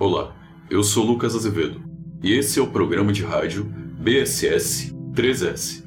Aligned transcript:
Olá, 0.00 0.32
eu 0.70 0.84
sou 0.84 1.04
Lucas 1.04 1.34
Azevedo 1.34 1.82
e 2.22 2.32
esse 2.32 2.60
é 2.60 2.62
o 2.62 2.68
programa 2.68 3.12
de 3.12 3.24
rádio 3.24 3.64
BSS 3.64 4.94
3S. 5.12 5.82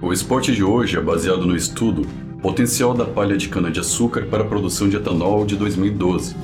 O 0.00 0.10
esporte 0.10 0.54
de 0.54 0.64
hoje 0.64 0.96
é 0.96 1.02
baseado 1.02 1.44
no 1.44 1.54
estudo 1.54 2.00
Potencial 2.40 2.94
da 2.94 3.04
palha 3.04 3.36
de 3.36 3.50
cana-de-açúcar 3.50 4.24
para 4.26 4.42
a 4.42 4.46
produção 4.46 4.88
de 4.88 4.96
etanol 4.96 5.44
de 5.44 5.54
2012 5.56 6.34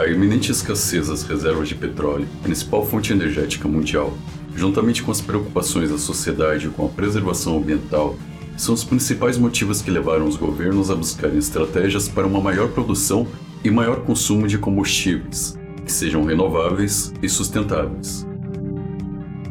a 0.00 0.08
iminente 0.08 0.50
escassez 0.50 1.08
das 1.08 1.22
reservas 1.22 1.68
de 1.68 1.74
petróleo, 1.74 2.26
principal 2.42 2.86
fonte 2.86 3.12
energética 3.12 3.68
mundial, 3.68 4.16
juntamente 4.56 5.02
com 5.02 5.10
as 5.10 5.20
preocupações 5.20 5.90
da 5.90 5.98
sociedade 5.98 6.68
com 6.68 6.86
a 6.86 6.88
preservação 6.88 7.58
ambiental, 7.58 8.16
são 8.56 8.74
os 8.74 8.82
principais 8.82 9.36
motivos 9.36 9.82
que 9.82 9.90
levaram 9.90 10.26
os 10.26 10.36
governos 10.36 10.90
a 10.90 10.94
buscarem 10.94 11.38
estratégias 11.38 12.08
para 12.08 12.26
uma 12.26 12.40
maior 12.40 12.68
produção 12.68 13.26
e 13.62 13.70
maior 13.70 14.00
consumo 14.00 14.46
de 14.46 14.58
combustíveis, 14.58 15.58
que 15.84 15.92
sejam 15.92 16.24
renováveis 16.24 17.12
e 17.22 17.28
sustentáveis. 17.28 18.26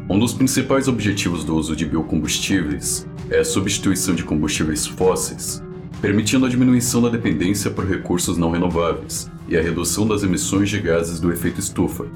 Um 0.08 0.18
dos 0.18 0.32
principais 0.32 0.88
objetivos 0.88 1.44
do 1.44 1.54
uso 1.54 1.76
de 1.76 1.86
biocombustíveis 1.86 3.06
é 3.30 3.38
a 3.38 3.44
substituição 3.44 4.14
de 4.14 4.24
combustíveis 4.24 4.84
fósseis 4.84 5.62
permitindo 6.00 6.46
a 6.46 6.48
diminuição 6.48 7.02
da 7.02 7.10
dependência 7.10 7.70
por 7.70 7.86
recursos 7.86 8.38
não 8.38 8.50
renováveis 8.50 9.30
e 9.50 9.58
a 9.58 9.60
redução 9.60 10.06
das 10.06 10.22
emissões 10.22 10.70
de 10.70 10.78
gases 10.78 11.18
do 11.18 11.32
efeito 11.32 11.58
estufa. 11.58 12.06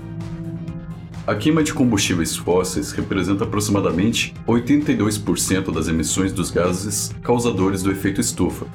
A 1.26 1.34
queima 1.34 1.62
de 1.62 1.74
combustíveis 1.74 2.36
fósseis 2.36 2.92
representa 2.92 3.44
aproximadamente 3.44 4.32
82% 4.46 5.72
das 5.72 5.88
emissões 5.88 6.32
dos 6.32 6.50
gases 6.50 7.12
causadores 7.22 7.82
do 7.82 7.90
efeito 7.90 8.20
estufa. 8.20 8.66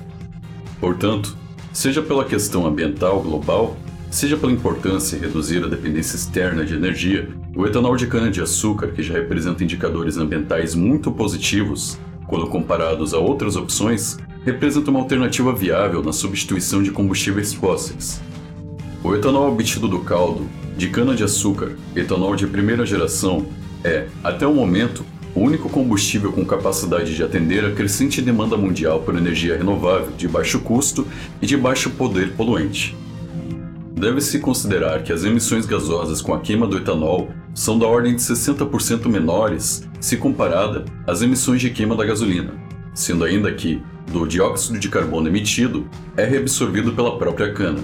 Portanto, 0.79 1.37
seja 1.71 2.01
pela 2.01 2.25
questão 2.25 2.65
ambiental 2.65 3.21
global, 3.21 3.77
seja 4.11 4.35
pela 4.35 4.51
importância 4.51 5.15
em 5.15 5.19
reduzir 5.19 5.63
a 5.63 5.67
dependência 5.67 6.15
externa 6.15 6.65
de 6.65 6.73
energia, 6.73 7.29
o 7.55 7.65
etanol 7.65 7.95
de 7.95 8.07
cana-de-açúcar, 8.07 8.87
que 8.87 9.03
já 9.03 9.13
representa 9.13 9.63
indicadores 9.63 10.17
ambientais 10.17 10.73
muito 10.75 11.11
positivos 11.11 11.99
quando 12.29 12.47
comparados 12.47 13.13
a 13.13 13.17
outras 13.17 13.55
opções, 13.55 14.17
representa 14.45 14.91
uma 14.91 14.99
alternativa 14.99 15.53
viável 15.53 16.03
na 16.03 16.13
substituição 16.13 16.81
de 16.81 16.91
combustíveis 16.91 17.53
fósseis. 17.53 18.21
O 19.09 19.15
etanol 19.15 19.51
obtido 19.51 19.87
do 19.87 20.01
caldo 20.01 20.47
de 20.77 20.87
cana-de-açúcar, 20.87 21.71
etanol 21.95 22.35
de 22.35 22.45
primeira 22.45 22.85
geração, 22.85 23.43
é, 23.83 24.05
até 24.23 24.45
o 24.45 24.53
momento, 24.53 25.03
o 25.33 25.39
único 25.39 25.67
combustível 25.67 26.31
com 26.31 26.45
capacidade 26.45 27.15
de 27.15 27.23
atender 27.23 27.65
a 27.65 27.71
crescente 27.71 28.21
demanda 28.21 28.55
mundial 28.55 28.99
por 28.99 29.15
energia 29.15 29.57
renovável 29.57 30.11
de 30.15 30.27
baixo 30.27 30.59
custo 30.59 31.07
e 31.41 31.47
de 31.47 31.57
baixo 31.57 31.89
poder 31.89 32.33
poluente. 32.33 32.95
Deve-se 33.95 34.37
considerar 34.37 35.01
que 35.01 35.11
as 35.11 35.23
emissões 35.23 35.65
gasosas 35.65 36.21
com 36.21 36.31
a 36.31 36.39
queima 36.39 36.67
do 36.67 36.77
etanol 36.77 37.29
são 37.51 37.79
da 37.79 37.87
ordem 37.87 38.15
de 38.15 38.21
60% 38.21 39.07
menores 39.07 39.89
se 39.99 40.17
comparada 40.17 40.85
às 41.07 41.23
emissões 41.23 41.61
de 41.61 41.71
queima 41.71 41.95
da 41.95 42.05
gasolina, 42.05 42.53
sendo 42.93 43.23
ainda 43.23 43.51
que, 43.51 43.81
do 44.11 44.27
dióxido 44.27 44.77
de 44.77 44.87
carbono 44.87 45.27
emitido, 45.27 45.89
é 46.15 46.25
reabsorvido 46.25 46.91
pela 46.93 47.17
própria 47.17 47.51
cana. 47.51 47.79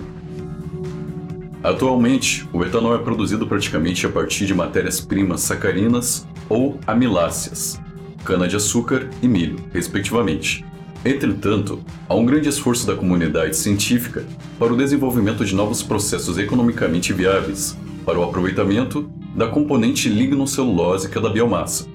Atualmente, 1.65 2.47
o 2.53 2.63
etanol 2.63 2.93
é 2.93 2.99
produzido 2.99 3.47
praticamente 3.47 4.05
a 4.05 4.09
partir 4.09 4.45
de 4.45 4.53
matérias-primas 4.53 5.41
sacarinas 5.41 6.27
ou 6.47 6.79
amiláceas, 6.85 7.81
cana-de-açúcar 8.23 9.09
e 9.19 9.27
milho, 9.27 9.55
respectivamente. 9.73 10.63
Entretanto, 11.03 11.83
há 12.07 12.13
um 12.13 12.23
grande 12.23 12.49
esforço 12.49 12.85
da 12.85 12.95
comunidade 12.95 13.57
científica 13.57 14.23
para 14.59 14.71
o 14.71 14.77
desenvolvimento 14.77 15.43
de 15.43 15.55
novos 15.55 15.81
processos 15.81 16.37
economicamente 16.37 17.11
viáveis 17.11 17.75
para 18.05 18.19
o 18.19 18.23
aproveitamento 18.23 19.09
da 19.35 19.47
componente 19.47 20.07
lignocelulósica 20.07 21.19
da 21.19 21.31
biomassa. 21.31 21.87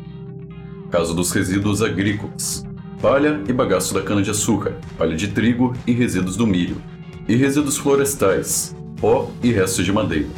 Caso 0.90 1.14
dos 1.14 1.30
resíduos 1.30 1.80
agrícolas, 1.80 2.66
palha 3.00 3.40
e 3.48 3.52
bagaço 3.52 3.94
da 3.94 4.02
cana-de-açúcar, 4.02 4.80
palha 4.98 5.14
de 5.14 5.28
trigo 5.28 5.74
e 5.86 5.92
resíduos 5.92 6.36
do 6.36 6.44
milho, 6.44 6.82
e 7.28 7.36
resíduos 7.36 7.76
florestais, 7.76 8.74
pó 9.00 9.30
e 9.42 9.50
restos 9.50 9.84
de 9.84 9.92
madeira, 9.92 10.28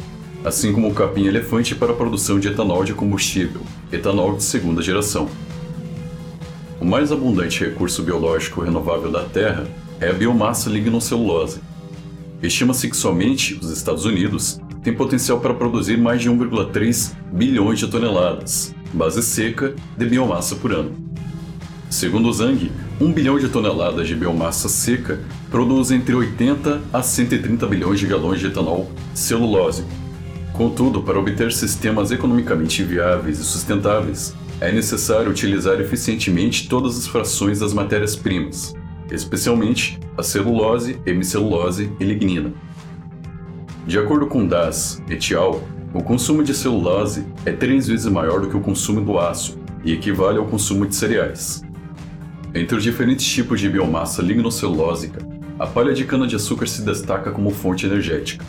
assim 0.43 0.71
como 0.71 0.89
o 0.89 0.93
capim-elefante 0.93 1.75
para 1.75 1.91
a 1.91 1.95
produção 1.95 2.39
de 2.39 2.47
etanol 2.47 2.83
de 2.83 2.93
combustível, 2.93 3.61
etanol 3.91 4.37
de 4.37 4.43
segunda 4.43 4.81
geração. 4.81 5.27
O 6.79 6.85
mais 6.85 7.11
abundante 7.11 7.63
recurso 7.63 8.03
biológico 8.03 8.61
renovável 8.61 9.11
da 9.11 9.23
Terra 9.23 9.67
é 9.99 10.09
a 10.09 10.13
biomassa 10.13 10.69
lignocelulose. 10.69 11.59
Estima-se 12.41 12.89
que 12.89 12.97
somente 12.97 13.53
os 13.53 13.69
Estados 13.69 14.05
Unidos 14.05 14.59
têm 14.83 14.93
potencial 14.93 15.39
para 15.39 15.53
produzir 15.53 15.97
mais 15.97 16.21
de 16.21 16.29
1,3 16.29 17.13
bilhões 17.31 17.79
de 17.79 17.87
toneladas, 17.87 18.75
base 18.93 19.21
seca, 19.23 19.73
de 19.97 20.05
biomassa 20.05 20.55
por 20.55 20.73
ano. 20.73 20.93
Segundo 21.89 22.27
o 22.27 22.33
Zang, 22.33 22.69
1 23.01 23.11
bilhão 23.11 23.39
de 23.39 23.49
toneladas 23.49 24.07
de 24.07 24.15
biomassa 24.15 24.69
seca 24.69 25.19
produz 25.49 25.91
entre 25.91 26.13
80 26.13 26.81
a 26.93 27.01
130 27.01 27.65
bilhões 27.65 27.99
de 27.99 28.05
galões 28.05 28.39
de 28.39 28.47
etanol 28.47 28.91
celulose. 29.15 29.83
Contudo, 30.53 31.01
para 31.01 31.19
obter 31.19 31.51
sistemas 31.51 32.11
economicamente 32.11 32.83
viáveis 32.83 33.39
e 33.39 33.43
sustentáveis, 33.43 34.35
é 34.61 34.71
necessário 34.71 35.31
utilizar 35.31 35.81
eficientemente 35.81 36.69
todas 36.69 36.97
as 36.97 37.07
frações 37.07 37.59
das 37.59 37.73
matérias-primas, 37.73 38.75
especialmente 39.11 39.99
a 40.15 40.21
celulose, 40.21 40.99
hemicelulose 41.03 41.91
e 41.99 42.03
lignina. 42.03 42.53
De 43.87 43.97
acordo 43.97 44.27
com 44.27 44.45
Das 44.45 45.01
et 45.09 45.33
al., 45.33 45.63
o 45.93 46.03
consumo 46.03 46.43
de 46.43 46.53
celulose 46.53 47.25
é 47.43 47.51
três 47.51 47.87
vezes 47.87 48.05
maior 48.05 48.39
do 48.39 48.49
que 48.49 48.57
o 48.57 48.61
consumo 48.61 49.01
do 49.01 49.17
aço 49.17 49.57
e 49.83 49.91
equivale 49.91 50.37
ao 50.37 50.45
consumo 50.45 50.85
de 50.85 50.95
cereais. 50.95 51.62
Entre 52.55 52.77
os 52.77 52.83
diferentes 52.83 53.25
tipos 53.25 53.59
de 53.59 53.67
biomassa 53.67 54.21
lignocelulósica, 54.21 55.25
a 55.57 55.65
palha 55.65 55.91
de 55.91 56.05
cana-de-açúcar 56.05 56.67
se 56.67 56.83
destaca 56.83 57.31
como 57.31 57.49
fonte 57.49 57.87
energética. 57.87 58.45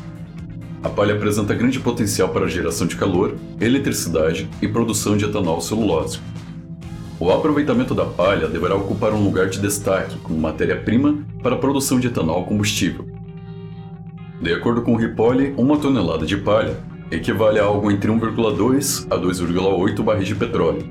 A 0.83 0.91
palha 0.91 1.15
apresenta 1.15 1.55
grande 1.55 1.81
potencial 1.81 2.29
para 2.29 2.45
a 2.45 2.49
geração 2.49 2.87
de 2.87 2.97
calor, 2.97 3.35
eletricidade 3.59 4.47
e 4.61 4.69
produção 4.69 5.17
de 5.17 5.25
etanol 5.25 5.59
celulósico. 5.63 6.23
O 7.19 7.31
aproveitamento 7.31 7.95
da 7.95 8.05
palha 8.05 8.47
deverá 8.47 8.75
ocupar 8.75 9.15
um 9.15 9.25
lugar 9.25 9.49
de 9.49 9.59
destaque 9.59 10.19
como 10.19 10.39
matéria-prima 10.39 11.25
para 11.43 11.55
a 11.55 11.59
produção 11.59 11.99
de 11.99 12.09
etanol 12.09 12.45
combustível. 12.45 13.09
De 14.39 14.53
acordo 14.53 14.83
com 14.83 14.93
o 14.93 14.97
Ripoll, 14.99 15.55
uma 15.57 15.79
tonelada 15.79 16.27
de 16.27 16.37
palha 16.37 16.77
equivale 17.11 17.59
a 17.59 17.65
algo 17.65 17.91
entre 17.91 18.13
1,2 18.13 19.07
a 19.09 19.17
2,8 19.17 20.03
barris 20.03 20.29
de 20.29 20.35
petróleo. 20.35 20.85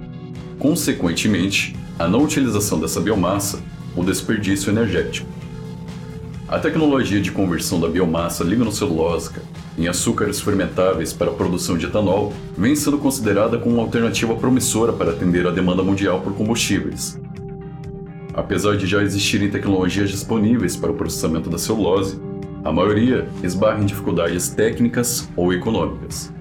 Consequentemente, 0.57 1.75
a 2.03 2.07
não 2.07 2.23
utilização 2.23 2.81
dessa 2.81 2.99
biomassa, 2.99 3.61
o 3.95 4.03
desperdício 4.03 4.69
energético. 4.69 5.25
A 6.49 6.59
tecnologia 6.59 7.21
de 7.21 7.31
conversão 7.31 7.79
da 7.79 7.87
biomassa 7.87 8.43
lignocelulósica 8.43 9.41
em 9.77 9.87
açúcares 9.87 10.41
fermentáveis 10.41 11.13
para 11.13 11.31
a 11.31 11.33
produção 11.33 11.77
de 11.77 11.85
etanol 11.85 12.33
vem 12.57 12.75
sendo 12.75 12.97
considerada 12.97 13.57
como 13.57 13.75
uma 13.75 13.83
alternativa 13.83 14.35
promissora 14.35 14.91
para 14.91 15.11
atender 15.11 15.47
a 15.47 15.51
demanda 15.51 15.81
mundial 15.81 16.19
por 16.19 16.33
combustíveis. 16.33 17.17
Apesar 18.33 18.75
de 18.75 18.85
já 18.85 19.01
existirem 19.01 19.49
tecnologias 19.49 20.09
disponíveis 20.09 20.75
para 20.75 20.91
o 20.91 20.95
processamento 20.95 21.49
da 21.49 21.57
celulose, 21.57 22.19
a 22.65 22.71
maioria 22.71 23.29
esbarra 23.41 23.81
em 23.81 23.85
dificuldades 23.85 24.49
técnicas 24.49 25.29
ou 25.37 25.53
econômicas. 25.53 26.33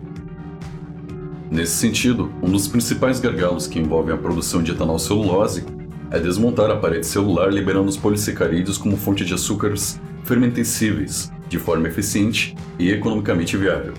Nesse 1.52 1.74
sentido, 1.76 2.32
um 2.42 2.50
dos 2.50 2.66
principais 2.66 3.20
gargalos 3.20 3.66
que 3.66 3.78
envolvem 3.78 4.14
a 4.14 4.16
produção 4.16 4.62
de 4.62 4.70
etanol 4.70 4.98
celulose 4.98 5.66
é 6.10 6.18
desmontar 6.18 6.70
a 6.70 6.76
parede 6.76 7.06
celular 7.06 7.52
liberando 7.52 7.90
os 7.90 7.96
polissacarídeos 7.98 8.78
como 8.78 8.96
fonte 8.96 9.22
de 9.22 9.34
açúcares 9.34 10.00
fermentescíveis, 10.24 11.30
de 11.50 11.58
forma 11.58 11.86
eficiente 11.88 12.56
e 12.78 12.90
economicamente 12.90 13.54
viável. 13.58 13.92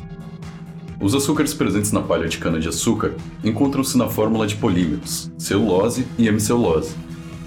Os 1.00 1.14
açúcares 1.14 1.54
presentes 1.54 1.92
na 1.92 2.02
palha 2.02 2.28
de 2.28 2.40
cana-de-açúcar 2.40 3.14
encontram-se 3.44 4.00
na 4.00 4.10
fórmula 4.10 4.48
de 4.48 4.56
polímeros, 4.56 5.32
celulose 5.38 6.08
e 6.18 6.28
hemicelulose, 6.28 6.96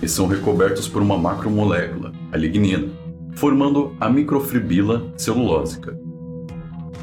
e 0.01 0.09
são 0.09 0.29
recobertos 0.29 0.87
por 0.87 1.03
uma 1.03 1.19
macromolécula, 1.19 2.13
a 2.31 2.37
lignina, 2.37 2.87
formando 3.35 3.97
a 3.99 4.09
microfibrila 4.09 5.13
celulósica. 5.17 6.06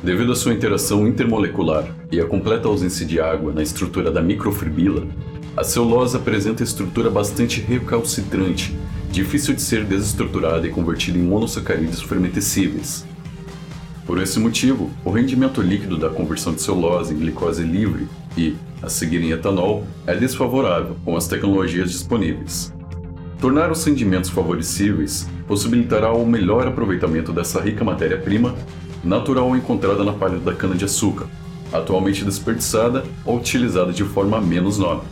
Devido 0.03 0.33
à 0.33 0.35
sua 0.35 0.53
interação 0.53 1.07
intermolecular 1.07 1.89
e 2.11 2.19
à 2.19 2.25
completa 2.25 2.67
ausência 2.67 3.05
de 3.05 3.21
água 3.21 3.53
na 3.53 3.63
estrutura 3.63 4.11
da 4.11 4.21
microfibrila, 4.21 5.07
a 5.55 5.63
celulose 5.63 6.17
apresenta 6.17 6.61
estrutura 6.61 7.09
bastante 7.09 7.61
recalcitrante, 7.61 8.77
difícil 9.09 9.53
de 9.53 9.61
ser 9.61 9.85
desestruturada 9.85 10.67
e 10.67 10.71
convertida 10.71 11.17
em 11.17 11.21
monossacarídeos 11.21 12.01
fermentescíveis. 12.01 13.05
Por 14.05 14.21
esse 14.21 14.37
motivo, 14.41 14.91
o 15.05 15.09
rendimento 15.09 15.61
líquido 15.61 15.97
da 15.97 16.09
conversão 16.09 16.53
de 16.53 16.61
celulose 16.61 17.13
em 17.13 17.17
glicose 17.17 17.63
livre 17.63 18.05
e, 18.37 18.57
a 18.81 18.89
seguir 18.89 19.23
em 19.23 19.31
etanol, 19.31 19.87
é 20.05 20.13
desfavorável 20.13 20.97
com 21.05 21.15
as 21.15 21.27
tecnologias 21.27 21.89
disponíveis. 21.89 22.73
Tornar 23.39 23.71
os 23.71 23.85
rendimentos 23.85 24.29
favorecíveis 24.29 25.29
possibilitará 25.47 26.11
o 26.11 26.25
melhor 26.25 26.67
aproveitamento 26.67 27.31
dessa 27.31 27.61
rica 27.61 27.85
matéria-prima 27.85 28.53
natural 29.03 29.55
encontrada 29.55 30.03
na 30.03 30.13
palha 30.13 30.39
da 30.39 30.53
cana-de-açúcar, 30.53 31.27
atualmente 31.71 32.23
desperdiçada 32.23 33.03
ou 33.25 33.37
utilizada 33.37 33.91
de 33.91 34.03
forma 34.03 34.39
menos 34.39 34.77
nobre. 34.77 35.07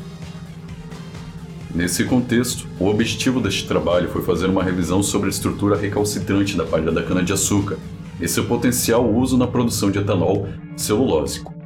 Nesse 1.73 2.03
contexto, 2.03 2.67
o 2.79 2.87
objetivo 2.87 3.39
deste 3.39 3.67
trabalho 3.67 4.09
foi 4.09 4.21
fazer 4.23 4.47
uma 4.47 4.63
revisão 4.63 5.01
sobre 5.01 5.27
a 5.27 5.29
estrutura 5.29 5.77
recalcitrante 5.77 6.57
da 6.57 6.65
palha 6.65 6.91
da 6.91 7.01
cana-de-açúcar 7.01 7.77
e 8.19 8.27
seu 8.27 8.45
potencial 8.45 9.09
uso 9.09 9.37
na 9.37 9.47
produção 9.47 9.89
de 9.89 9.99
etanol 9.99 10.47
celulósico. 10.75 11.60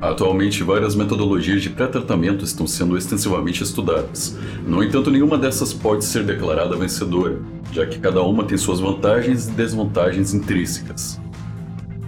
Atualmente, 0.00 0.62
várias 0.62 0.94
metodologias 0.94 1.60
de 1.60 1.68
pré-tratamento 1.68 2.42
estão 2.42 2.66
sendo 2.66 2.96
extensivamente 2.96 3.62
estudadas. 3.62 4.34
No 4.66 4.82
entanto, 4.82 5.10
nenhuma 5.10 5.36
dessas 5.36 5.74
pode 5.74 6.06
ser 6.06 6.24
declarada 6.24 6.74
vencedora, 6.74 7.38
já 7.70 7.84
que 7.84 7.98
cada 7.98 8.22
uma 8.22 8.44
tem 8.44 8.56
suas 8.56 8.80
vantagens 8.80 9.48
e 9.48 9.50
desvantagens 9.52 10.32
intrínsecas. 10.32 11.20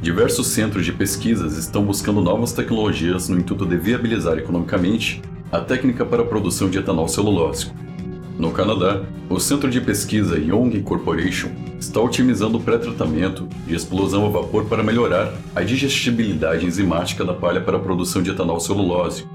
Diversos 0.00 0.46
centros 0.46 0.86
de 0.86 0.92
pesquisas 0.92 1.58
estão 1.58 1.84
buscando 1.84 2.22
novas 2.22 2.52
tecnologias 2.52 3.28
no 3.28 3.38
intuito 3.38 3.66
de 3.66 3.76
viabilizar 3.76 4.38
economicamente 4.38 5.20
a 5.52 5.60
técnica 5.60 6.04
para 6.04 6.22
a 6.22 6.26
produção 6.26 6.70
de 6.70 6.78
etanol 6.78 7.06
celulósico. 7.08 7.76
No 8.38 8.52
Canadá, 8.52 9.02
o 9.28 9.38
Centro 9.38 9.70
de 9.70 9.82
Pesquisa 9.82 10.38
Young 10.38 10.80
Corporation 10.80 11.50
está 11.82 12.00
otimizando 12.00 12.58
o 12.58 12.60
pré-tratamento 12.60 13.48
de 13.66 13.74
explosão 13.74 14.24
a 14.24 14.28
vapor 14.28 14.66
para 14.66 14.84
melhorar 14.84 15.34
a 15.54 15.62
digestibilidade 15.62 16.64
enzimática 16.64 17.24
da 17.24 17.34
palha 17.34 17.60
para 17.60 17.76
a 17.76 17.80
produção 17.80 18.22
de 18.22 18.30
etanol 18.30 18.60
celulósico, 18.60 19.28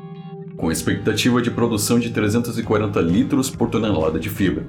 com 0.56 0.72
expectativa 0.72 1.42
de 1.42 1.52
produção 1.52 2.00
de 2.00 2.10
340 2.10 3.02
litros 3.02 3.50
por 3.50 3.70
tonelada 3.70 4.18
de 4.18 4.30
fibra. 4.30 4.66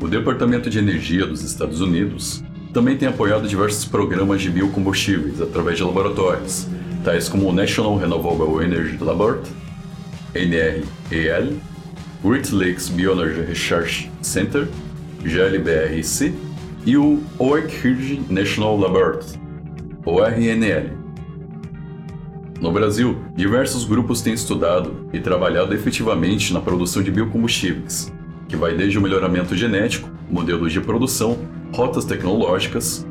O 0.00 0.08
Departamento 0.08 0.70
de 0.70 0.78
Energia 0.78 1.26
dos 1.26 1.42
Estados 1.42 1.82
Unidos 1.82 2.42
também 2.72 2.96
tem 2.96 3.08
apoiado 3.08 3.46
diversos 3.46 3.84
programas 3.84 4.40
de 4.40 4.50
biocombustíveis 4.50 5.42
através 5.42 5.76
de 5.76 5.84
laboratórios, 5.84 6.66
tais 7.04 7.28
como 7.28 7.46
o 7.46 7.52
National 7.52 7.96
Renewable 7.98 8.64
Energy 8.64 8.96
Laboratory 8.98 9.52
NREL, 10.34 11.58
Great 12.24 12.50
Lakes 12.52 12.88
Bioenergy 12.88 13.42
Research 13.42 14.10
Center, 14.22 14.66
GLBRC, 15.22 16.53
e 16.86 16.96
o 16.96 17.22
Oak 17.38 17.74
Ridge 17.82 18.20
National 18.28 18.78
Laboratory, 18.78 19.40
ORNL. 20.04 20.90
No 22.60 22.70
Brasil, 22.70 23.18
diversos 23.34 23.84
grupos 23.84 24.20
têm 24.20 24.34
estudado 24.34 25.08
e 25.12 25.20
trabalhado 25.20 25.74
efetivamente 25.74 26.52
na 26.52 26.60
produção 26.60 27.02
de 27.02 27.10
biocombustíveis, 27.10 28.12
que 28.48 28.56
vai 28.56 28.74
desde 28.76 28.98
o 28.98 29.00
melhoramento 29.00 29.56
genético, 29.56 30.10
modelos 30.30 30.72
de 30.72 30.80
produção, 30.80 31.38
rotas 31.72 32.04
tecnológicas, 32.04 33.06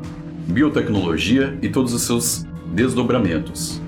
biotecnologia 0.46 1.58
e 1.60 1.68
todos 1.68 1.92
os 1.92 2.02
seus 2.02 2.46
desdobramentos. 2.72 3.80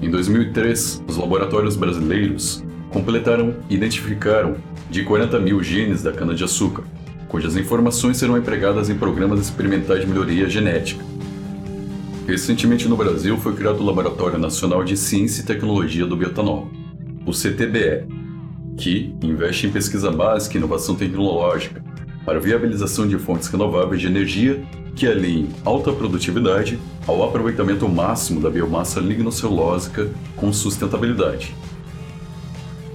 Em 0.00 0.10
2003, 0.10 1.04
os 1.06 1.16
laboratórios 1.16 1.76
brasileiros 1.76 2.64
completaram 2.90 3.56
e 3.68 3.74
identificaram 3.74 4.56
de 4.90 5.02
40 5.02 5.38
mil 5.40 5.62
genes 5.62 6.02
da 6.02 6.12
cana-de-açúcar, 6.12 6.84
cujas 7.28 7.56
informações 7.56 8.16
serão 8.16 8.36
empregadas 8.36 8.88
em 8.88 8.96
programas 8.96 9.40
experimentais 9.40 10.00
de 10.00 10.06
melhoria 10.06 10.48
genética. 10.48 11.04
Recentemente 12.26 12.88
no 12.88 12.96
Brasil 12.96 13.36
foi 13.38 13.54
criado 13.54 13.80
o 13.80 13.84
Laboratório 13.84 14.38
Nacional 14.38 14.82
de 14.82 14.96
Ciência 14.96 15.42
e 15.42 15.44
Tecnologia 15.44 16.06
do 16.06 16.16
Biotanol, 16.16 16.70
o 17.24 17.32
CTBE, 17.32 18.06
que 18.76 19.14
investe 19.22 19.66
em 19.66 19.70
pesquisa 19.70 20.10
básica 20.10 20.56
e 20.56 20.58
inovação 20.58 20.94
tecnológica 20.94 21.82
para 22.24 22.38
viabilização 22.38 23.08
de 23.08 23.18
fontes 23.18 23.48
renováveis 23.48 24.00
de 24.00 24.06
energia 24.06 24.62
que 24.94 25.06
alinhem 25.06 25.48
alta 25.64 25.92
produtividade 25.92 26.78
ao 27.06 27.22
aproveitamento 27.22 27.88
máximo 27.88 28.40
da 28.40 28.50
biomassa 28.50 29.00
lignocelulósica 29.00 30.10
com 30.36 30.52
sustentabilidade. 30.52 31.54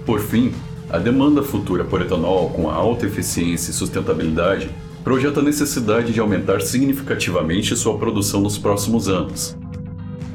Por 0.04 0.20
fim, 0.20 0.52
a 0.94 0.98
demanda 1.00 1.42
futura 1.42 1.82
por 1.82 2.00
etanol 2.00 2.50
com 2.50 2.70
alta 2.70 3.04
eficiência 3.04 3.72
e 3.72 3.74
sustentabilidade 3.74 4.70
projeta 5.02 5.40
a 5.40 5.42
necessidade 5.42 6.12
de 6.12 6.20
aumentar 6.20 6.60
significativamente 6.60 7.76
sua 7.76 7.98
produção 7.98 8.40
nos 8.40 8.56
próximos 8.56 9.08
anos. 9.08 9.56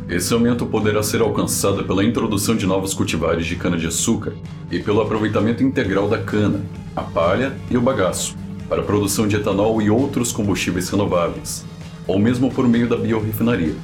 Esse 0.10 0.34
aumento 0.34 0.66
poderá 0.66 1.02
ser 1.02 1.22
alcançado 1.22 1.86
pela 1.86 2.04
introdução 2.04 2.58
de 2.58 2.66
novos 2.66 2.94
cultivares 2.94 3.46
de 3.46 3.56
cana-de-açúcar 3.56 4.34
e 4.70 4.80
pelo 4.80 5.00
aproveitamento 5.00 5.64
integral 5.64 6.10
da 6.10 6.18
cana, 6.18 6.62
a 6.94 7.04
palha 7.04 7.56
e 7.72 7.78
o 7.78 7.82
bagaço, 7.82 8.36
para 8.68 8.82
a 8.82 8.86
produção 8.86 9.30
de 9.30 9.38
etanol 9.38 9.82
e 9.82 9.90
outros 9.90 10.34
combustíveis 10.34 10.90
renováveis, 10.90 11.64
ou 12.06 12.20
mesmo 12.20 12.52
por 12.52 12.68
meio 12.68 12.90
da 12.90 12.98
biorefinaria. 12.98 13.76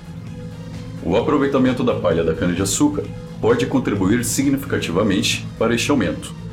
O 1.02 1.16
aproveitamento 1.16 1.86
da 1.86 1.96
palha 1.96 2.22
da 2.22 2.34
cana-de-açúcar 2.34 3.06
pode 3.40 3.66
contribuir 3.66 4.26
significativamente 4.26 5.48
para 5.58 5.74
este 5.74 5.90
aumento. 5.90 6.44